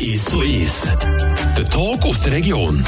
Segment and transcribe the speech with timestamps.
[0.00, 0.86] Ist so ist.
[1.56, 2.84] Der Tag aus der Region.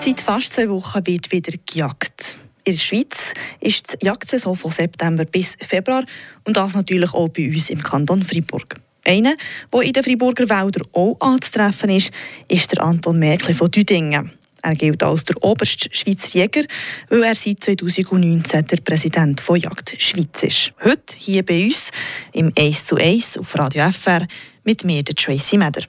[0.00, 2.36] Seit fast zwei Wochen wird wieder gejagt.
[2.64, 6.04] In der Schweiz ist die Jagdsaison von September bis Februar
[6.44, 8.80] und das natürlich auch bei uns im Kanton Freiburg.
[9.04, 9.34] Einer,
[9.72, 12.10] der in den Freiburger Wäldern auch anzutreffen ist,
[12.48, 14.32] ist der Anton Merkel von Düdingen.
[14.62, 16.64] Er gilt als der oberste Schweizer Jäger,
[17.08, 20.72] weil er seit 2019 der Präsident von Jagd Schweiz ist.
[20.84, 21.90] Heute hier bei uns
[22.32, 24.26] im 1 zu 1 auf Radio FR
[24.62, 25.82] mit mir, der Tracy Meder.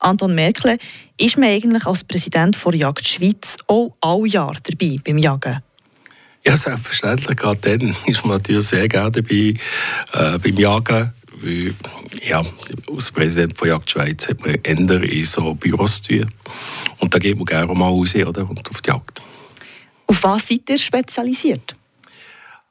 [0.00, 0.76] Anton Merkel,
[1.18, 5.62] ist man eigentlich als Präsident von Jagd Schweiz auch all Jahr dabei beim Jagen?
[6.46, 7.38] Ja, selbstverständlich.
[7.38, 9.54] Gerade dann ist man natürlich sehr gerne dabei
[10.12, 11.14] äh, beim Jagen.
[11.44, 11.74] Weil,
[12.26, 12.42] ja,
[12.90, 16.32] als Präsident von Jagd Schweiz hat man Änder in so Büros zu tun.
[16.98, 18.48] Und da geht man gerne mal raus oder?
[18.48, 19.20] und auf die Jagd.
[20.06, 21.74] Auf was seid ihr spezialisiert?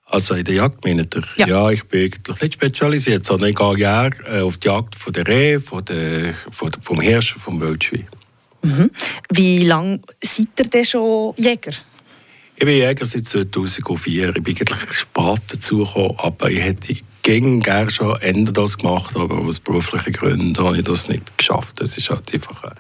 [0.06, 1.24] Also in der Jagd meint ihr?
[1.36, 1.48] Ja.
[1.48, 5.14] ja, ich bin eigentlich nicht spezialisiert, sondern ich gehe gerne äh, auf die Jagd von
[5.14, 8.08] der Rehe, von der, von der, vom Hirsch, vom Wildschwein.
[8.64, 8.90] Mhm.
[9.32, 11.74] Wie lange seid ihr denn schon Jäger?
[12.56, 14.36] Ich bin Jäger seit 2004.
[14.36, 16.94] Ich bin eigentlich spät dazugekommen, aber ich hätte
[17.24, 21.80] gerne schon Ende das gemacht, aber aus beruflichen Gründen habe ich das nicht geschafft.
[21.82, 22.76] Es ist halt einfach eine,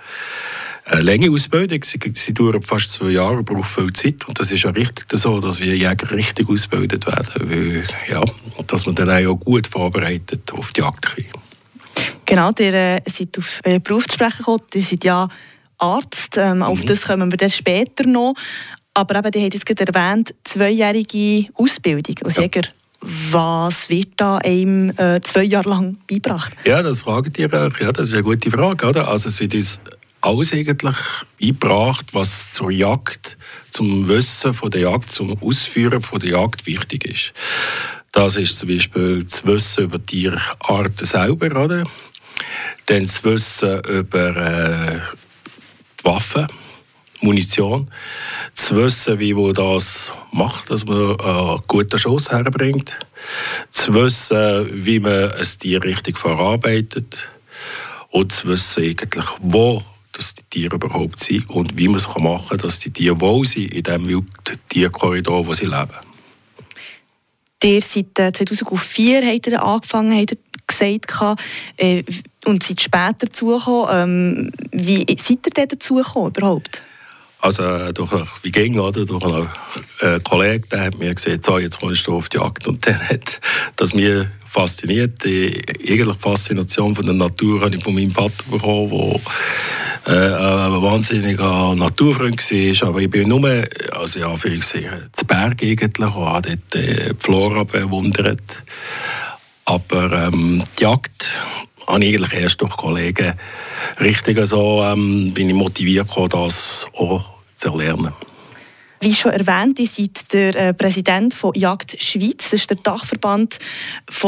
[0.85, 1.81] eine lange Ausbildung.
[1.83, 5.39] Sie, sie dauert fast zwei Jahre, braucht viel Zeit und das ist ja richtig so,
[5.39, 8.21] dass wir Jäger richtig ausgebildet werden, weil, ja,
[8.67, 11.33] dass man dann auch gut vorbereitet auf die Jagd kriegt.
[12.25, 14.63] Genau, ihr äh, seid auf äh, Beruf zu sprechen gekommen.
[14.73, 15.27] Ihr seid ja
[15.77, 16.85] Arzt, ähm, auf Mhm.
[16.85, 18.33] das kommen wir dann später noch.
[18.93, 22.43] Aber eben, ihr habt jetzt gerade erwähnt, zweijährige Ausbildung als Ja.
[22.43, 22.63] Jäger.
[23.31, 26.53] Was wird da einem äh, zwei Jahre lang beigebracht?
[26.63, 27.77] Ja, das fragt ihr auch.
[27.79, 28.87] Ja, das ist eine gute Frage.
[28.87, 29.09] Oder?
[29.09, 29.79] Also es wird uns
[30.21, 30.95] alles eigentlich
[31.41, 33.37] eingebracht, was zur Jagd,
[33.69, 37.33] zum Wissen von der Jagd, zum Ausführen von der Jagd wichtig ist.
[38.13, 41.83] Das ist zum Beispiel das Wissen über die Tierarten selber, oder?
[42.85, 44.99] Dann das Wissen über äh,
[45.99, 46.47] die Waffen,
[47.23, 47.89] Munition.
[48.53, 52.99] Zu wissen, wie man das macht, dass man einen guten Schuss herbringt.
[53.71, 57.29] Zu wissen, wie man ein Tier richtig verarbeitet.
[58.09, 59.83] Und zu wissen, eigentlich, wo
[60.13, 63.45] dass die Tiere überhaupt sind und wie man es machen kann, dass die Tiere wohl
[63.45, 65.89] sind in dem Wildtierkorridor, wo sie leben.
[67.63, 71.39] Ihr seit äh, 2004 habt ihr angefangen, habt ihr gesagt,
[71.77, 72.03] äh,
[72.45, 73.89] und seid später dazugekommen.
[73.91, 76.83] Ähm, wie seid ihr dazugekommen überhaupt?
[77.43, 78.09] Also durch
[78.41, 79.03] wie ging, oder?
[79.03, 79.49] Durch einen
[79.99, 82.67] äh, Kollegen, der hat mir gesagt, so, jetzt kommst du auf die Jagd.
[82.67, 83.41] Und dann hat
[83.75, 85.25] das mich fasziniert.
[85.25, 89.19] Die eigentliche Faszination von der Natur habe ich von meinem Vater bekommen,
[90.07, 92.87] der äh, ein wahnsinniger Naturfreund war.
[92.87, 97.09] Aber ich bin nur, also ja, ich sagen, zu Berg eigentlich und habe dort äh,
[97.09, 98.63] die Flora bewundert.
[99.65, 101.37] Aber ähm, die Jagd
[101.87, 103.33] habe ich eigentlich erst durch Kollegen
[103.99, 107.32] richtig so, ähm, bin ich motiviert gekommen, das auch
[107.63, 108.13] zu erlernen.
[108.99, 112.51] Wie schon erwähnt, ihr seid der äh, Präsident von Jagd Schweiz.
[112.51, 113.59] Das ist der Dachverband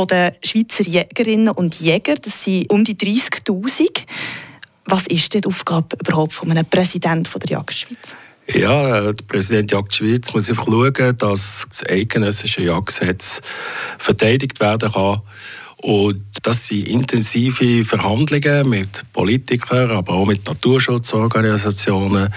[0.10, 2.16] der Schweizer Jägerinnen und Jäger.
[2.16, 4.04] Das sind um die 30'000.
[4.86, 8.18] Was ist denn die Aufgabe überhaupt von einem Präsident von der Jagd Schweiz?
[8.48, 13.42] Ja, äh, der Präsident Jagd Schweiz muss einfach schauen, dass das eidgenössische Jagdgesetz
[13.98, 15.22] verteidigt werden kann.
[15.78, 22.34] Und das sind intensive Verhandlungen mit Politikern, aber auch mit Naturschutzorganisationen,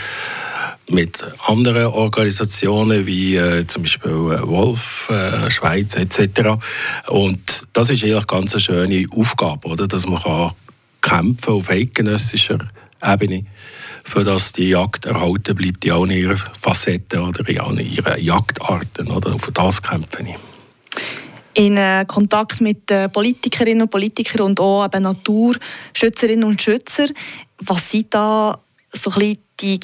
[0.88, 6.58] mit anderen Organisationen wie äh, zum Beispiel äh, Wolf, äh, Schweiz etc.
[7.08, 9.86] Und das ist eigentlich ganz eine schöne Aufgabe, oder?
[9.86, 10.52] dass man kann
[11.00, 12.58] kämpfen auf eidgenössischer
[13.02, 13.44] Ebene,
[14.04, 19.10] für dass die Jagd erhalten bleibt in allen ihren Facetten oder in allen ihren Jagdarten.
[19.10, 19.32] Oder?
[19.32, 20.36] Und für das kämpfe ich.
[21.54, 27.06] In äh, Kontakt mit äh, Politikerinnen und Politikern und auch eben Naturschützerinnen und Schützer.
[27.60, 28.58] Was sind da
[28.92, 29.80] so ein bisschen die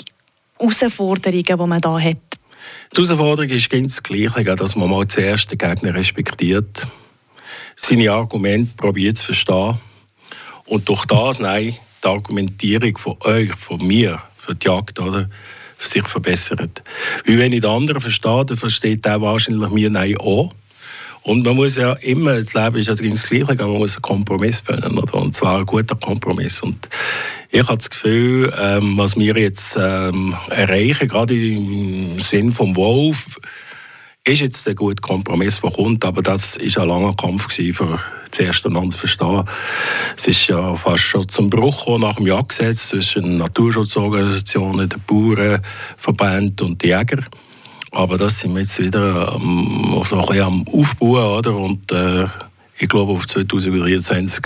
[0.71, 2.17] Herausforderungen, die man da hat?
[2.93, 6.87] Die Herausforderung ist ganz das Gleiche, dass man mal zuerst den Gegner respektiert,
[7.77, 9.79] seine Argumente probiert zu verstehen
[10.67, 15.29] und durch das nein, die Argumentierung von euch, von mir, für die Jagd, oder,
[15.79, 16.83] sich verbessert.
[17.27, 20.51] Weil wenn ich den anderen verstehe, dann versteht der wahrscheinlich mir nein auch.
[21.23, 24.61] Und man muss ja immer, das Leben ist ja das Gleiche, man muss einen Kompromiss
[24.61, 25.15] finden, oder?
[25.15, 26.61] und zwar einen guten Kompromiss.
[26.61, 26.89] Und
[27.55, 33.39] ich habe das Gefühl, ähm, was wir jetzt ähm, erreichen, gerade im Sinn vom Wolf,
[34.25, 38.01] ist jetzt der gute Kompromiss, der kommt, aber das ist ein langer Kampf für
[38.33, 39.45] zuerst einander zu verstehen.
[40.17, 46.67] Es ist ja fast schon zum Bruch gekommen nach dem Jagdgesetz zwischen Naturschutzorganisationen, den Bauernverbänden
[46.67, 47.25] und den Jägern.
[47.93, 51.55] Aber das sind wir jetzt wieder ähm, so ein bisschen am Aufbauen, oder?
[51.55, 52.27] Und äh,
[52.79, 54.43] ich glaube, auf 2023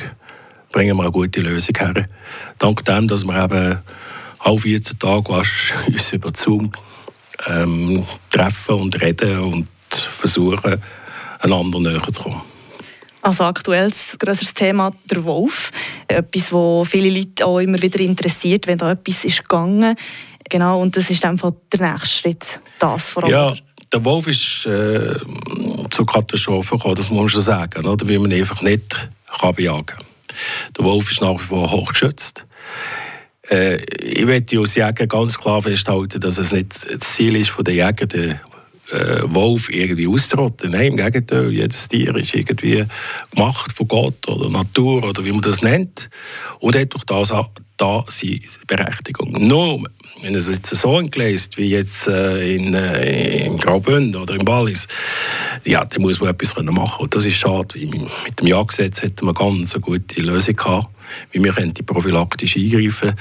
[0.78, 2.08] bringen wir eine gute Lösung her.
[2.60, 3.78] Dank dem, dass wir eben
[4.38, 5.32] alle 14 Tage
[5.88, 6.70] uns über Zoom
[7.48, 10.80] ähm, treffen und reden und versuchen,
[11.40, 12.42] einander näher zu kommen.
[13.22, 15.72] Also aktuelles grösseres Thema der Wolf.
[16.06, 19.96] Etwas, das viele Leute auch immer wieder interessiert, wenn da etwas ist gegangen.
[20.48, 21.36] Genau, und das ist dann
[21.72, 23.32] der nächste Schritt, das vor allem.
[23.32, 23.52] Ja,
[23.92, 25.16] der Wolf ist äh,
[25.90, 28.08] zur Katastrophe gekommen, das muss man schon sagen, oder?
[28.08, 29.10] weil man einfach nicht
[29.40, 30.07] kann bejagen kann.
[30.76, 32.44] Der Wolf ist nach wie vor hochgeschützt.
[33.50, 37.64] Äh, ich möchte aus Jäger ganz klar festhalten, dass es nicht das Ziel ist von
[37.64, 38.40] den Jägern, den
[38.90, 40.70] äh, Wolf irgendwie auszurotten.
[40.70, 42.84] Nein, im Gegenteil, jedes Tier ist irgendwie
[43.34, 46.10] gemacht von Gott oder Natur oder wie man das nennt
[46.60, 47.32] und hat durch das
[47.76, 49.32] da seine Berechtigung.
[49.46, 49.84] Nur
[50.20, 54.88] wenn es jetzt so entgleist wie jetzt äh, in, äh, im Graubünden oder im Wallis,
[55.64, 56.78] ja, dann muss man etwas machen können.
[56.98, 57.78] Und das ist schade.
[57.78, 60.88] Mit dem Ja-Gesetz hätten wir ganz eine gute Lösung gehabt,
[61.30, 63.14] wie wir die prophylaktisch eingreifen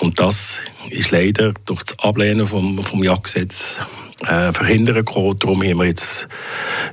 [0.00, 0.58] Und das
[0.90, 3.78] ist leider durch das Ablehnen vom, vom Ja-Gesetz
[4.20, 5.38] äh, verhindern können.
[5.38, 6.28] Darum haben wir jetzt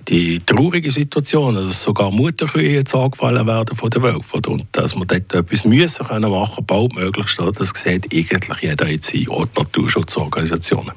[0.08, 4.42] die traurige Situation, dass sogar Mutterkühe jetzt angefallen werden von der Wölfe.
[4.48, 7.40] Und dass wir dort etwas müssen können machen, bald möglichst.
[7.40, 10.94] Das sieht eigentlich jeder jetzt in Ort Naturschutzorganisationen.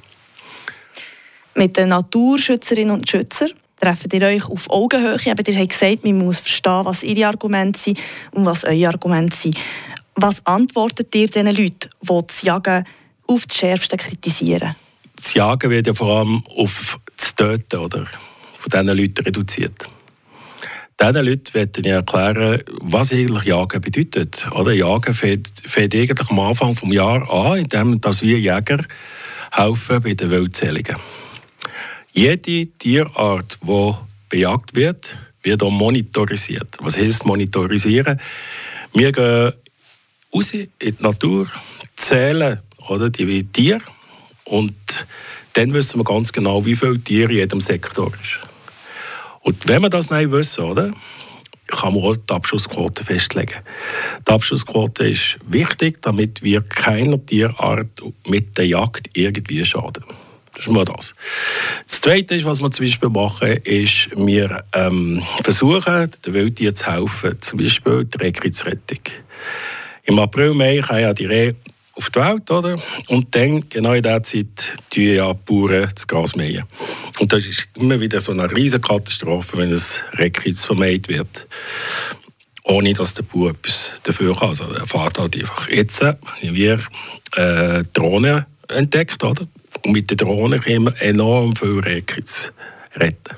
[1.54, 3.50] Mit den Naturschützerinnen und Schützern
[3.80, 5.30] treffen ihr euch auf Augenhöhe.
[5.30, 7.98] Aber ihr habt gesagt, man muss verstehen, was ihre Argumente sind
[8.32, 9.56] und was eure Argumente sind.
[10.16, 12.84] Was antwortet ihr den Leuten, die das Jagen
[13.26, 14.74] auf das Schärfste kritisieren?
[15.16, 18.06] Das Jagen wird ja vor allem auf das Töten oder,
[18.54, 19.88] von diesen Leuten reduziert.
[21.00, 24.48] Diesen Leuten werde ich erklären, was eigentlich Jagen bedeutet.
[24.52, 28.84] Oder Jagen fängt, eigentlich am Anfang des Jahres an, indem dass wir Jäger
[29.50, 30.96] helfen bei den Wildzählungen.
[32.12, 33.94] Jede Tierart, die
[34.28, 36.76] bejagt wird, wird auch monitorisiert.
[36.80, 38.20] Was heißt monitorisieren?
[38.92, 39.52] Wir gehen
[40.32, 41.48] raus in die Natur,
[41.96, 43.80] zählen oder, die Tiere
[44.44, 45.06] und
[45.54, 48.38] dann wissen wir ganz genau, wie viele Tiere in jedem Sektor ist.
[49.40, 50.92] Und wenn wir das nicht wissen, oder,
[51.66, 53.60] kann man auch die Abschussquote festlegen.
[54.26, 60.04] Die Abschussquote ist wichtig, damit wir keiner Tierart mit der Jagd irgendwie schaden.
[60.52, 61.14] Das ist nur das.
[61.86, 66.86] Das Zweite, ist, was wir zum Beispiel machen, ist, wir ähm, versuchen, den Wildtieren zu
[66.92, 69.00] helfen, zum Beispiel die Rehkreuzrettung.
[70.04, 71.56] Im April, Mai kann ja die Rehe
[71.96, 72.78] auf die Welt, oder?
[73.08, 76.64] Und dann, genau in dieser Zeit, tun ja die Bauern das Gas mähen.
[77.18, 81.46] Und das ist immer wieder so eine riesige Katastrophe, wenn es Rekritz vermehrt wird.
[82.64, 84.48] Ohne dass der Bauer etwas dafür kann.
[84.48, 85.68] Also er fährt halt einfach.
[85.68, 86.78] Jetzt haben wir
[87.36, 89.46] äh, Drohnen entdeckt, oder?
[89.84, 92.52] Und mit den Drohnen können wir enorm viel Rekritz
[92.96, 93.36] retten.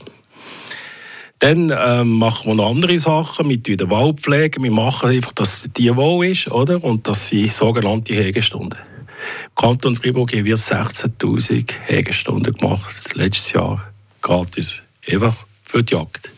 [1.38, 4.62] Dann ähm, machen wir noch andere Sachen mit der Waldpflege.
[4.62, 6.82] Wir machen einfach, dass die wohl ist, oder?
[6.82, 8.78] Und dass sie sogenannte Hegestunden.
[8.78, 13.86] Im Kanton Freiburg haben wir 16.000 Hegestunden gemacht, letztes Jahr.
[14.22, 14.82] Gratis.
[15.08, 16.32] Einfach für die Jagd.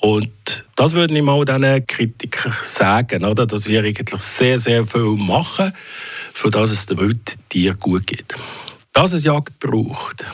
[0.00, 3.46] Und das würde ich mal diesen Kritikern sagen, oder?
[3.46, 5.72] dass wir eigentlich sehr, sehr viel machen,
[6.32, 8.34] für dass es den Wildtieren gut geht.
[8.92, 10.24] Dass es Jagd braucht,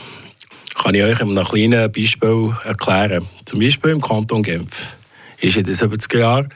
[0.84, 3.26] kann ich euch in einem kleinen Beispiel erklären.
[3.46, 4.94] Zum Beispiel im Kanton Genf
[5.40, 6.50] ist in den 70er Jahren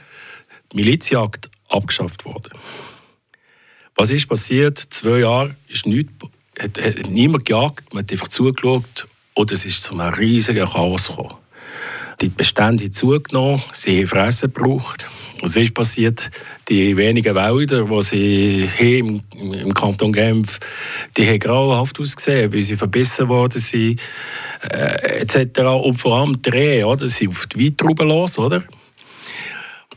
[0.71, 2.51] die Milizjagd abgeschafft worden.
[3.95, 4.77] Was ist passiert?
[4.77, 6.13] Zwei Jahre ist nichts,
[6.59, 11.07] hat, hat niemand gejagt, man hat einfach zugeschaut und es ist zu einem riesigen Chaos
[11.07, 11.33] gekommen.
[12.21, 15.07] Die Bestände haben zugenommen, sie haben Fressen gebraucht.
[15.41, 16.29] Was ist passiert?
[16.69, 20.59] Die wenigen Wälder, die sie haben im, im Kanton Genf,
[21.17, 23.99] die haben grauenhaft ausgesehen, weil sie verbissen worden sind,
[24.69, 25.61] äh, etc.
[25.61, 27.07] Und vor allem die Rehe, oder?
[27.07, 28.63] Sie auf die Weintrauben los, oder?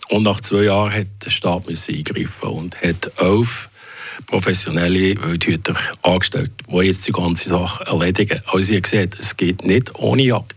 [0.09, 3.69] Und nach zwei Jahren hat der Staat eingreifen und hat elf
[4.27, 8.41] professionelle Wildhüter angestellt, die jetzt die ganze Sache erledigen.
[8.47, 10.55] Also ihr seht, es geht nicht ohne Jagd.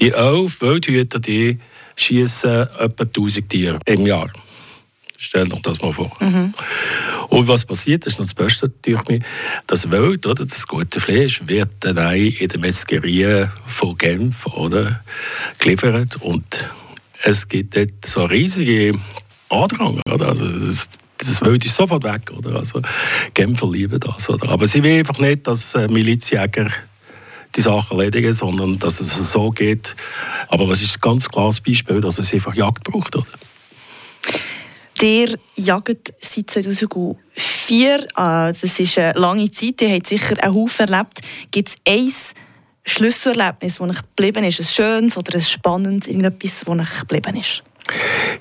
[0.00, 1.58] Die elf Wildhüter, die
[1.96, 4.30] schießen etwa 1000 Tiere im Jahr.
[5.20, 6.12] Stellt euch das mal vor.
[6.20, 6.54] Mhm.
[7.28, 9.22] Und was passiert, das ist noch das Beste natürlich,
[9.66, 15.00] das Wild, oder, das gute Fleisch, wird dann in den Metzgerien von Genf oder,
[15.58, 16.68] geliefert und
[17.24, 18.98] es gibt dort so riesige
[19.48, 20.00] Andrang.
[20.08, 20.28] Oder?
[20.28, 22.30] Also das, das Wild ist sofort weg.
[22.36, 22.56] Oder?
[22.56, 22.80] Also,
[23.34, 24.30] Genfer lieben das.
[24.30, 24.48] Oder?
[24.48, 26.70] Aber sie will einfach nicht, dass äh, Milizjäger
[27.56, 29.96] die Sache erledigen, sondern dass es so geht.
[30.48, 33.16] Aber was ist ein ganz klares Beispiel, dass es einfach Jagd braucht.
[33.16, 33.26] Oder?
[35.00, 37.16] Der jagt seit 2004.
[38.00, 39.80] Äh, das ist eine lange Zeit.
[39.82, 41.20] Ihr habt sicher einen Haufen erlebt.
[41.50, 42.12] Gibt es ein
[42.84, 44.60] Schlüsselerlebnis, das euch geblieben ist?
[44.60, 47.62] Ein schönes oder ein spannendes, irgendetwas, das euch geblieben ist?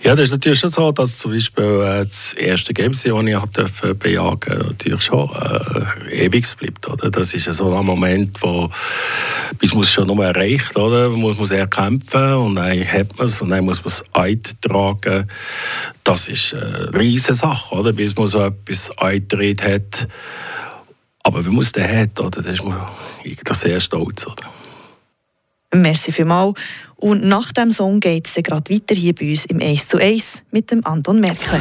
[0.04, 3.52] Ja, das ist natürlich schon so, dass zum Beispiel äh, das erste Gamesy, das ich
[3.52, 5.30] durfte bejagen natürlich schon
[6.10, 6.88] äh, ewig bleibt.
[6.88, 7.10] Oder?
[7.10, 8.70] Das ist so ein Moment, wo
[9.74, 11.10] man es schon nur erreicht, oder?
[11.10, 15.28] Man muss sehr kämpfen und dann hat man es und dann muss man es eintragen.
[16.04, 17.94] Das ist eine riesige Sache, oder?
[17.94, 20.08] bis man so etwas eintritt hat.
[21.24, 22.42] Aber wenn man es dann hat, oder?
[22.42, 22.80] dann ist man
[23.24, 24.26] eigentlich sehr stolz.
[24.28, 24.50] Oder?
[25.74, 26.58] Merci vielmals.
[26.96, 30.44] Und nach dem Song geht es gerade weiter hier bei uns im 1 zu 1
[30.52, 31.60] mit dem Anton Merkel.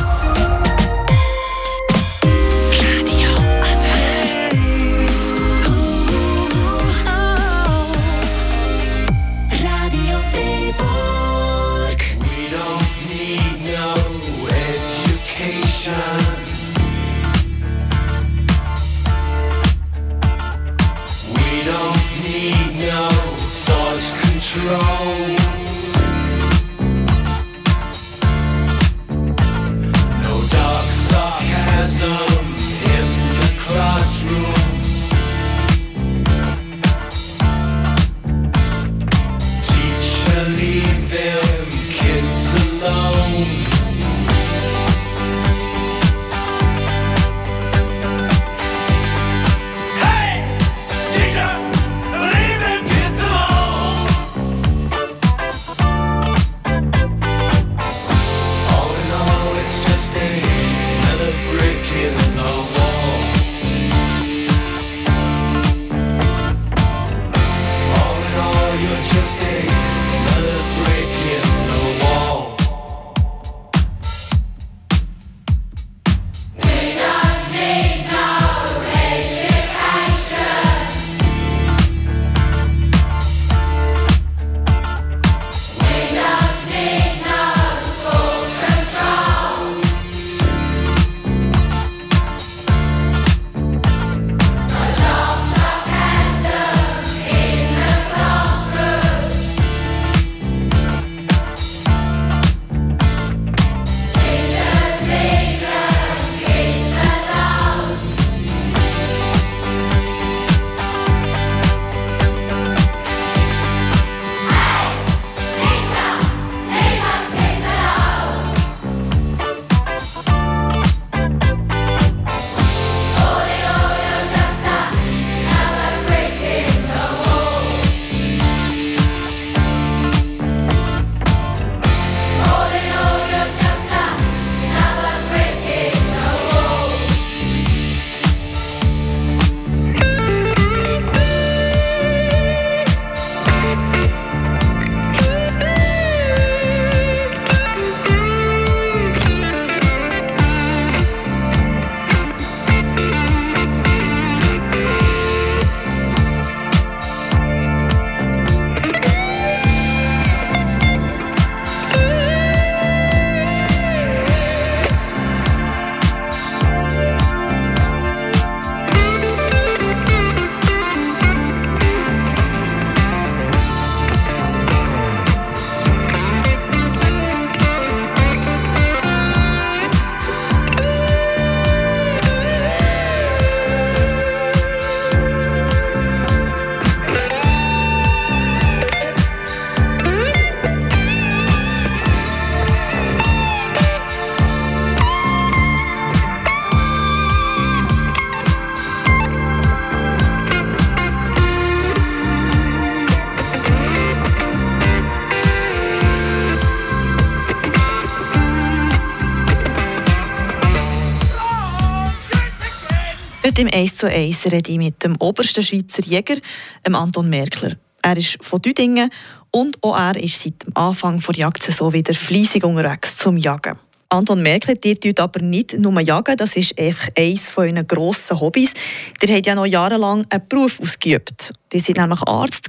[213.46, 216.38] Heute im 1 zu 1 rede ich mit dem obersten Schweizer Jäger,
[216.82, 217.76] Anton Merkler.
[218.02, 219.08] Er ist von Düdingen
[219.52, 223.78] und auch er ist seit dem Anfang der Jagdsaison wieder fleissig unterwegs zum Jagen.
[224.08, 228.40] Anton Merkler, ihr tut aber nicht nur jagen, das ist einfach eines von euren grossen
[228.40, 228.74] Hobbys.
[229.22, 231.52] Ihr habt ja noch jahrelang einen Beruf ausgeübt.
[231.72, 232.68] Ihr seid nämlich Arzt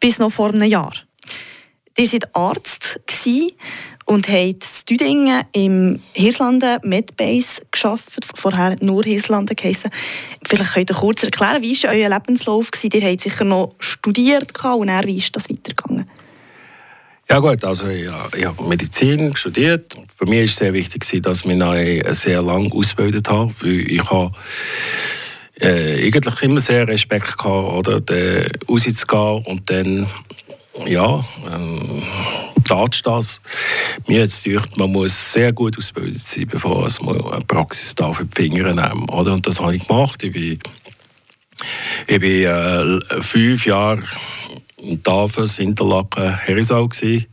[0.00, 0.94] bis noch vor einem Jahr.
[1.96, 2.98] Ihr seid Arzt
[4.12, 4.56] und haben in
[4.88, 9.90] Düdingen im Hirslanden Medbase geschafft, vorher nur Hirslanden geheissen.
[10.46, 12.70] Vielleicht könnt ihr kurz erklären, wie war euer Lebenslauf?
[12.82, 16.08] Ihr habt sicher noch studiert und dann, wie ist das weitergegangen?
[17.30, 19.96] Ja gut, also ich, ich habe Medizin studiert.
[20.14, 24.10] Für mich war es sehr wichtig, dass ich mich sehr lange ausgebildet habe, weil ich
[24.10, 24.32] habe
[25.60, 30.06] äh, eigentlich immer sehr Respekt gehabt, oder, den rauszugehen und dann,
[30.84, 32.02] ja, ähm,
[32.62, 33.40] tatst das.
[34.06, 38.28] Mir es gedacht, man muss sehr gut ausgebildet sein, bevor man eine Praxis darf in
[38.28, 39.34] die Finger nehmen oder?
[39.34, 40.22] Und das habe ich gemacht.
[40.22, 40.58] Ich bin,
[42.06, 44.02] ich bin äh, fünf Jahre
[44.78, 47.26] in Tafels, Interlaken, Herisau gewesen.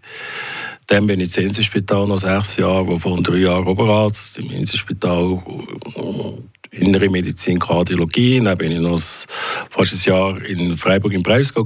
[0.88, 5.40] Dann bin ich ins Inselspital noch sechs Jahre, wovon drei Jahre Oberarzt im Inselspital
[6.72, 8.40] innere Medizin, Kardiologie.
[8.42, 9.00] Dann bin ich noch
[9.70, 11.66] fast ein Jahr in Freiburg im Breisgau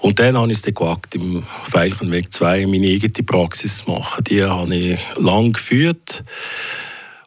[0.00, 4.24] Und dann habe ich es gewagt, im Veilchenweg 2 meine eigene Praxis zu machen.
[4.24, 6.24] Die habe ich lange geführt.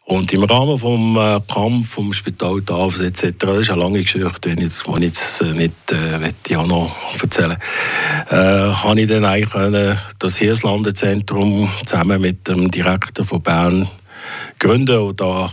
[0.08, 4.56] Und im Rahmen des äh, Kampf vom Spital Tafels etc., das ist eine lange Geschichte,
[4.56, 7.58] die ich jetzt, äh, nicht äh, ich auch noch erzählen
[8.30, 13.88] äh, habe ich dann eigentlich das Hirslandenzentrum zusammen mit dem Direktor von Bern
[14.60, 15.00] gründen.
[15.00, 15.52] Und da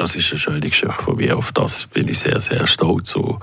[0.00, 1.36] das ist eine schöne Geschichte von mir.
[1.36, 3.14] Auf das bin ich sehr, sehr stolz.
[3.16, 3.38] Und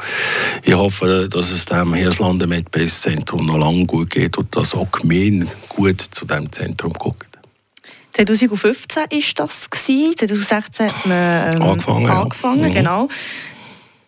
[0.64, 4.92] ich hoffe, dass es dem Hirslanden Medbase Zentrum noch lange gut geht und dass auch
[4.92, 7.28] Gemeinde gut zu diesem Zentrum guckt.
[8.14, 12.70] 2015 war das 2016 haben wir ähm, angefangen, angefangen ja.
[12.70, 12.74] Mhm.
[12.74, 13.10] genau.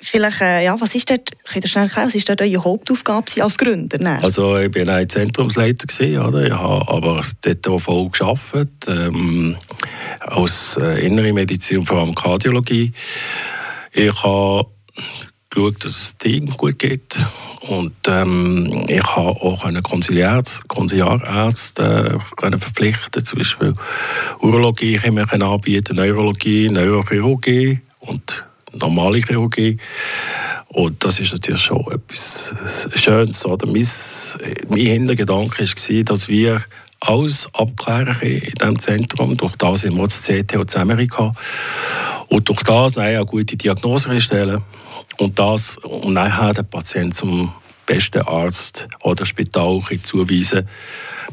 [0.01, 3.97] Vielleicht, äh, ja, was ist dort, schnell erklären, was ist dort eure Hauptaufgabe als Gründer?
[3.99, 4.23] Nein.
[4.23, 6.45] Also ich bin ein Zentrumsleiter gewesen, oder?
[6.45, 9.57] Ich habe aber dort auch voll gearbeitet, ähm,
[10.21, 12.93] als äh, innere Medizin vor allem Kardiologie.
[13.91, 14.67] Ich habe
[15.49, 17.17] geschaut, dass es dem Team gut geht
[17.61, 23.73] und ähm, ich habe auch eine Konsiliarärzte äh, verpflichten, zum Beispiel
[24.39, 29.77] Urologie können wir anbieten, Neurologie, Neurochirurgie und normale Chirurgie.
[30.69, 32.53] Und das ist natürlich schon etwas
[32.95, 33.45] Schönes.
[33.45, 33.87] Oder mein,
[34.69, 36.61] mein Hintergedanke war, dass wir
[37.01, 39.35] alles abklären in diesem Zentrum.
[39.35, 41.33] Durch das sind wir das CT und Amerika.
[42.27, 44.61] Und durch das eine gute Diagnose stellen.
[45.17, 47.53] Und das und nachher den Patienten zum
[47.85, 50.67] besten Arzt oder Spital zuweisen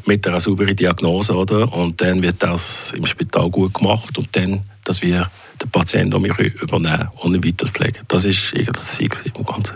[0.05, 1.33] mit einer sauberen Diagnose.
[1.33, 1.71] Oder?
[1.71, 5.29] Und dann wird das im Spital gut gemacht und dann, dass wir
[5.61, 8.03] den Patienten auch übernehmen und ihn weiterpflegen.
[8.07, 9.75] Das ist das Ziel im Ganzen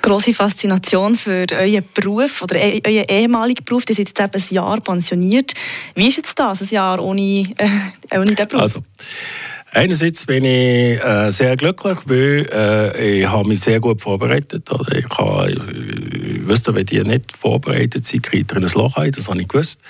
[0.00, 3.84] grosse Faszination für euren Beruf oder e-, euren ehemaligen Beruf.
[3.88, 5.52] Ihr seid jetzt eben ein Jahr pensioniert.
[5.94, 8.62] Wie ist jetzt das, ein Jahr ohne, äh, ohne diesen Beruf?
[8.62, 8.82] Also,
[9.70, 14.70] Einerseits bin ich äh, sehr glücklich, weil äh, ich habe mich sehr gut vorbereitet.
[14.72, 15.50] Oder ich, habe,
[16.48, 19.12] wusste, wenn die nicht vorbereitet sind, kriegt ihr ein Loch ein.
[19.12, 19.80] Das habe ich gewusst.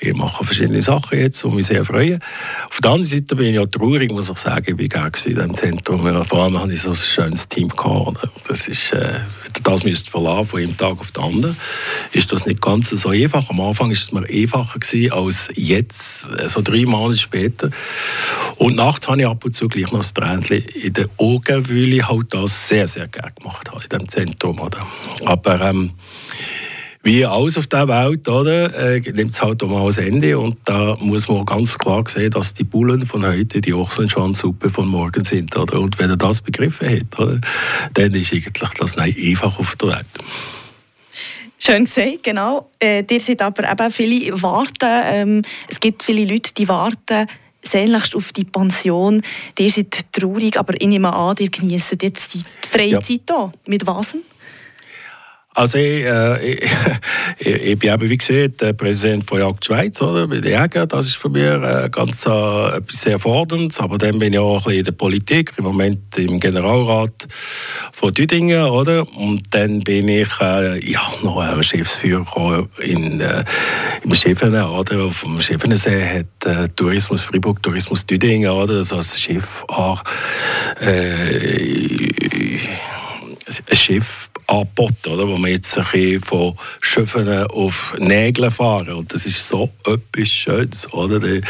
[0.00, 2.20] Ich mache verschiedene Sachen jetzt und mich sehr freuen.
[2.70, 4.64] Auf der anderen Seite bin ich auch traurig, muss ich sagen.
[4.68, 6.00] Ich bin gerne in diesem Zentrum.
[6.26, 7.68] Vor allem hatte ich so ein schönes Team.
[7.68, 9.20] Gehabt, Das ist, äh,
[9.62, 11.56] das müsste verlassen von einem Tag auf den anderen,
[12.12, 13.48] ist das nicht ganz so einfach.
[13.50, 14.78] Am Anfang war es mir einfacher
[15.12, 17.70] als jetzt, so drei Monate später.
[18.56, 21.92] Und nachts habe ich ab und zu gleich noch das Tränchen in den Augen, weil
[21.92, 24.60] ich halt das sehr, sehr gerne gemacht habe in diesem Zentrum.
[24.60, 24.86] Oder?
[25.24, 25.87] Aber ähm,
[27.02, 30.38] wie alles auf dieser Welt, oder, äh, nimmt es halt auch mal ein Ende.
[30.38, 34.88] Und da muss man ganz klar sehen, dass die Bullen von heute die Ochsenschwanzsuppe von
[34.88, 35.56] morgen sind.
[35.56, 35.80] Oder?
[35.80, 37.40] Und wenn er das begriffen hat, oder,
[37.94, 40.06] dann ist eigentlich das nicht einfach auf der Welt.
[41.58, 42.68] Schön gesagt, genau.
[42.78, 45.02] Äh, ihr seid aber eben viele warten.
[45.04, 47.26] Ähm, es gibt viele Leute, die warten
[47.62, 49.22] sehnlichst auf die Pension.
[49.58, 53.50] Ihr seid traurig, aber ich nehme an, ihr genießt jetzt die Freizeit ja.
[53.50, 53.52] hier.
[53.66, 54.16] Mit was?
[55.58, 56.52] Also ich, äh,
[57.38, 60.86] ich, ich, bin eben, wie gesagt, der Präsident von Jagd Schweiz, oder, bei den Jägern.
[60.86, 63.80] Das ist für mich äh, ganz äh, sehr Forderndes.
[63.80, 67.26] Aber dann bin ich auch ein bisschen in der Politik, im Moment im Generalrat
[67.92, 69.04] von Düdingen, oder?
[69.16, 73.42] Und dann bin ich äh, ja, noch ein Schiffsführer in, äh,
[74.04, 75.06] im Schiffenen, oder?
[75.06, 78.74] Auf dem Schiffenensee hat äh, Tourismus Fribourg, Tourismus Düdingen, oder?
[78.74, 80.04] Also als Schiff auch,
[80.80, 81.98] äh,
[83.70, 85.28] ein Schiff angeboten, oder?
[85.28, 88.94] wo wir jetzt ein von Schiffen auf Nägeln fahren.
[88.94, 90.92] Und das ist so etwas Schönes.
[90.92, 91.20] Oder?
[91.20, 91.42] Die,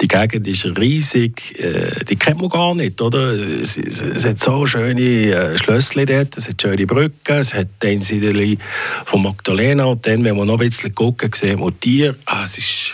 [0.00, 3.00] die Gegend ist riesig, äh, die kennt man gar nicht.
[3.00, 3.32] Oder?
[3.32, 7.68] Es, es, es hat so schöne äh, Schlösschen dort, es hat schöne Brücken, es hat
[7.82, 8.58] den Siedeli
[9.04, 9.84] von Magdalena.
[9.84, 12.16] Und dann, wenn wir noch ein bisschen gucken, sehen wir Tiere.
[12.24, 12.92] Ah, es ist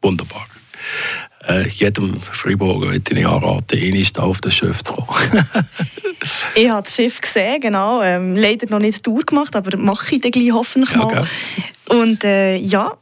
[0.00, 0.46] wunderbar.
[1.48, 5.44] Äh, jedem Freiburger würde ich anraten, ihn auf das Schiff zu kommen.
[6.54, 8.00] ich habe das Schiff gesehen, genau.
[8.02, 11.28] Ähm, leider noch nicht Tour gemacht, aber mache ich dann gleich hoffentlich ja, mal.
[11.88, 12.96] Und äh, ja,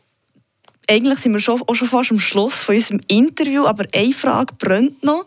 [0.90, 4.54] eigentlich sind wir schon, auch schon fast am Schluss von unserem Interview, aber eine Frage
[4.58, 5.24] brennt noch.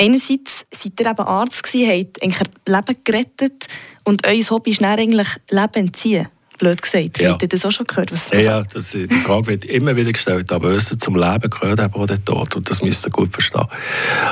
[0.00, 3.66] Einerseits seid ihr eben Arzt gewesen, habt eigentlich Leben gerettet
[4.04, 6.28] und euer Hobby ist eigentlich Leben entziehen.
[6.58, 7.18] Blöd gesagt.
[7.18, 7.32] Ja.
[7.32, 8.12] Habt ihr das auch schon gehört?
[8.12, 11.80] Was, Ja, ja das, die Frage wird immer wieder gestellt, aber Wissen zum Leben gehört
[11.80, 13.66] eben auch der Tod und das müsst ihr gut verstehen.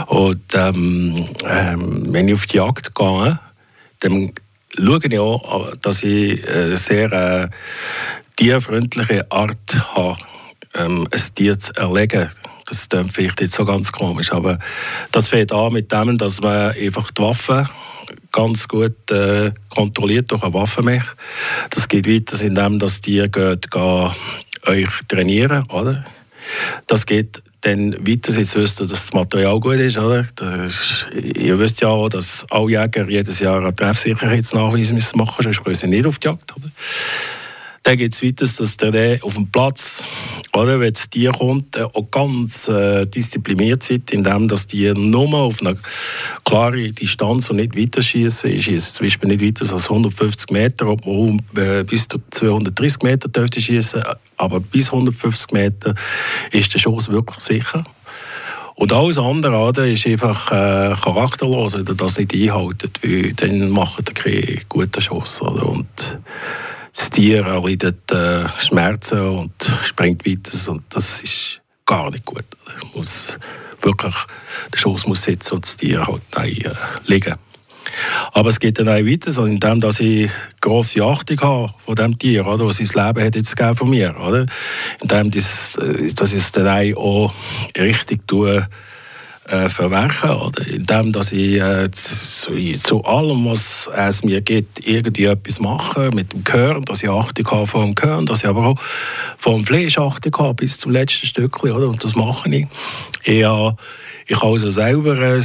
[0.06, 3.38] Und ähm, ähm, wenn ich auf die Jagd gehe,
[4.00, 4.32] dann
[4.76, 7.48] schaue ich auch, dass ich eine sehr äh,
[8.36, 10.18] tierfreundliche Art habe,
[10.74, 12.28] ähm, ein Tier zu erlegen.
[12.66, 14.58] Das klingt vielleicht jetzt so ganz komisch, aber
[15.12, 17.68] das fängt an mit dem, dass man einfach die Waffen
[18.36, 21.04] ganz gut äh, kontrolliert durch ein Waffenmech.
[21.70, 24.10] Das geht weiter, indem das Tier geht, geht
[24.66, 26.04] euch trainieren, oder?
[26.86, 30.26] Das geht dann weiter, jetzt wisst ihr, dass das Material gut ist, oder?
[30.34, 35.64] Das, ihr wisst ja auch, dass alle Jäger jedes Jahr einen Treffsicherheitsnachweis machen müssen, sonst
[35.64, 36.70] können sie nicht auf die Jagd, oder?
[37.86, 40.04] Dann geht es weiter, dass der auf dem Platz,
[40.52, 45.60] oder, wenn das Tier kommt, auch ganz äh, diszipliniert sind, indem das Tier nur auf
[45.60, 45.78] eine
[46.44, 48.50] klare Distanz und nicht weiter schießen.
[48.50, 53.02] Ich schieße zum Beispiel nicht weiter als 150 Meter, ob man äh, bis zu 230
[53.02, 54.02] Meter dürfte schießen,
[54.36, 55.94] aber bis 150 Meter
[56.50, 57.84] ist der Schuss wirklich sicher.
[58.74, 63.70] Und alles andere oder, ist einfach äh, charakterlos, wenn ihr das nicht einhaltet, weil dann
[63.70, 65.40] macht ihr keinen guten Schuss.
[65.40, 65.66] Oder?
[65.66, 66.18] Und
[66.96, 69.52] das Tier erleidet äh, Schmerzen und
[69.84, 72.44] springt weiter und das ist gar nicht gut.
[72.94, 73.38] Muss
[73.82, 74.14] wirklich,
[74.72, 76.70] der Schuss muss sitzen und das Tier halt äh,
[77.06, 77.34] liegen.
[78.32, 80.30] Aber es geht dann auch weiter, so indem dass ich
[80.60, 84.14] grosse Achtung habe von diesem Tier, oder, was sein Leben hat jetzt gegeben von mir.
[84.18, 84.46] Oder?
[85.00, 87.32] Indem das, äh, dass ich es dann auch
[87.78, 88.66] richtig tue,
[89.48, 90.30] äh, verwerken.
[90.30, 96.10] Oder indem dass ich äh, zu, zu, allem, was es mir gibt, irgendwie etwas mache
[96.12, 98.80] mit dem Gehirn, dass ich Achtung habe vor dem Gehirn, dass ich aber auch
[99.36, 101.72] vor dem Fleisch Achtung habe bis zum letzten Stückchen.
[101.72, 101.88] Oder?
[101.88, 102.66] Und das mache ich.
[103.24, 103.72] Ich, äh,
[104.28, 105.40] ich kann also selber äh,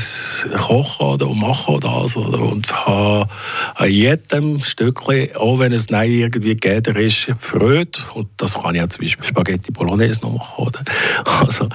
[0.57, 3.29] kochen oder, und mache das oder, und habe
[3.75, 7.99] an jedem Stückchen, auch wenn es nicht irgendwie gegeben ist, Freude.
[8.15, 10.65] Und das kann ich auch zum Beispiel Spaghetti Bolognese noch machen.
[10.65, 10.83] Oder?
[11.41, 11.69] Also,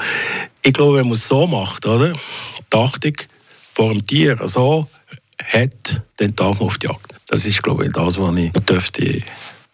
[0.67, 2.13] ich glaube, wenn man es so macht, oder?
[2.13, 3.15] die Achtung
[3.73, 4.89] vor dem Tier so
[5.45, 7.15] hat, dann darf man auf die Jagd.
[7.29, 9.23] Das ist, glaube ich, das, was ich dürfte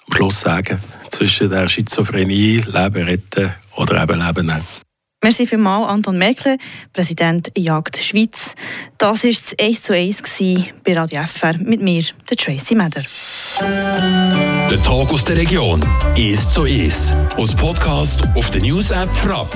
[0.06, 4.66] am Schluss sagen zwischen der Schizophrenie, Leben retten oder eben Leben nehmen.
[5.22, 6.58] Merci vielmals, Anton Merkel,
[6.92, 8.54] Präsident Jagd Schweiz.
[8.98, 10.22] Das war das 1 zu 1
[10.84, 13.02] bei Radio FR mit mir, der Tracy Meder.
[14.68, 15.80] Der Tag aus der Region
[16.16, 17.14] ist so ist.
[17.36, 19.48] Aus Podcast auf der News App Frapp.